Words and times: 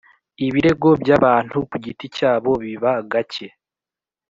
Ibirego 0.45 0.89
by’ 1.01 1.09
abantu 1.17 1.57
ku 1.69 1.75
giti 1.83 2.05
cyabo 2.17 2.51
biba 2.63 2.91
gake. 3.11 3.47